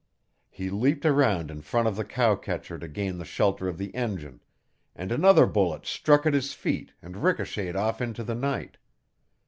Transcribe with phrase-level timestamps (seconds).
[0.49, 4.41] He leaped around in front of the cowcatcher to gain the shelter of the engine,
[4.95, 8.77] and another bullet struck at his feet and ricocheted off into the night.